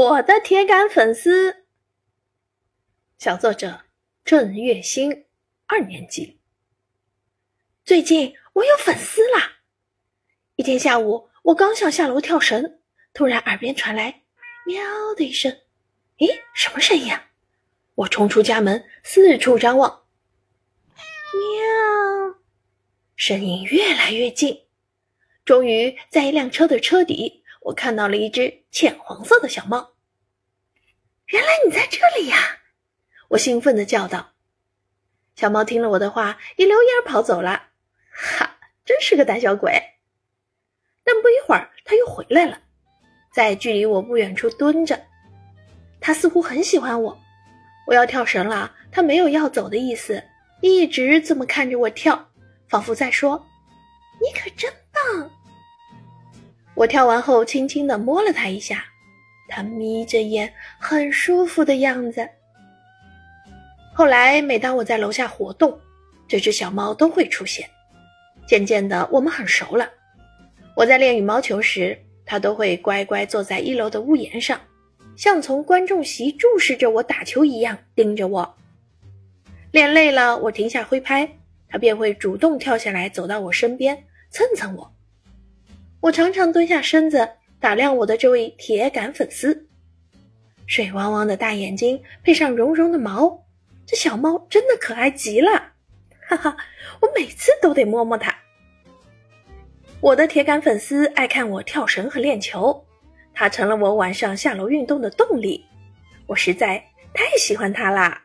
[0.00, 1.66] 我的铁杆粉丝，
[3.18, 3.82] 小作者
[4.24, 5.26] 郑月星，
[5.66, 6.40] 二年级。
[7.84, 9.58] 最近我有粉丝啦！
[10.56, 12.80] 一天下午，我刚想下楼跳绳，
[13.12, 14.22] 突然耳边传来
[14.64, 14.82] “喵”
[15.14, 15.54] 的一声。
[16.16, 17.32] 咦，什么声音啊？
[17.96, 20.06] 我冲出家门，四处张望。
[20.96, 22.38] 喵！
[23.16, 24.64] 声音越来越近，
[25.44, 27.39] 终于在一辆车的车底。
[27.60, 29.94] 我看到了一只浅黄色的小猫。
[31.26, 32.36] 原来你在这里呀！
[33.28, 34.32] 我兴奋地叫道。
[35.36, 37.68] 小猫听了我的话，一溜烟跑走了。
[38.10, 39.72] 哈，真是个胆小鬼！
[41.04, 42.60] 但不一会儿，它又回来了，
[43.32, 45.00] 在距离我不远处蹲着。
[46.00, 47.20] 它似乎很喜欢我。
[47.86, 50.22] 我要跳绳了，它没有要走的意思，
[50.60, 52.30] 一直这么看着我跳，
[52.68, 53.46] 仿佛在说
[54.20, 54.72] ：“你可真。”
[56.80, 58.86] 我跳完后，轻轻地摸了它一下，
[59.50, 62.26] 它眯着眼，很舒服的样子。
[63.92, 65.78] 后来，每当我在楼下活动，
[66.26, 67.68] 这只小猫都会出现。
[68.46, 69.90] 渐渐的，我们很熟了。
[70.74, 74.58] 我在练羽毛球时，它都会乖乖坐在一楼的屋檐上，
[75.16, 78.56] 像从观众席注视着我打球一样盯着我。
[79.70, 81.30] 练累了，我停下挥拍，
[81.68, 84.90] 它便会主动跳下来，走到我身边，蹭蹭我。
[86.00, 87.28] 我常常蹲下身子
[87.60, 89.68] 打量我的这位铁杆粉丝，
[90.66, 93.44] 水汪汪的大眼睛配上绒绒的毛，
[93.84, 95.72] 这小猫真的可爱极了，
[96.26, 96.56] 哈哈！
[97.00, 98.34] 我每次都得摸摸它。
[100.00, 102.82] 我的铁杆粉丝爱看我跳绳和练球，
[103.34, 105.62] 它成了我晚上下楼运动的动力，
[106.26, 108.22] 我实在太喜欢它啦。